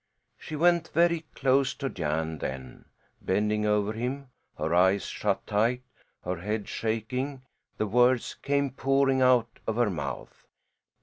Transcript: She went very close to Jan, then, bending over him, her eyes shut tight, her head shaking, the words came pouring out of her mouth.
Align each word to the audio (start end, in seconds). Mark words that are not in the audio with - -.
She 0.39 0.55
went 0.55 0.87
very 0.95 1.25
close 1.35 1.75
to 1.75 1.87
Jan, 1.87 2.39
then, 2.39 2.85
bending 3.21 3.67
over 3.67 3.93
him, 3.93 4.29
her 4.57 4.73
eyes 4.73 5.05
shut 5.05 5.45
tight, 5.45 5.83
her 6.23 6.37
head 6.37 6.67
shaking, 6.67 7.43
the 7.77 7.85
words 7.85 8.33
came 8.41 8.71
pouring 8.71 9.21
out 9.21 9.59
of 9.67 9.75
her 9.75 9.91
mouth. 9.91 10.47